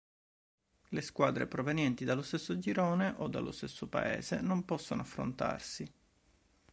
Le 0.89 1.01
squadre 1.01 1.45
provenienti 1.45 2.05
dallo 2.05 2.23
stesso 2.23 2.57
girone 2.57 3.13
o 3.17 3.27
dallo 3.27 3.51
stesso 3.51 3.85
paese 3.87 4.41
non 4.41 4.65
possono 4.65 5.01
affrontarsi. 5.03 5.93